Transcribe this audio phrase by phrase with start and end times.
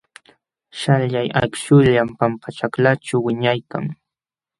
[0.77, 3.85] Śhalyaq akśhullam pampaćhaklaaćhu wiñaykan.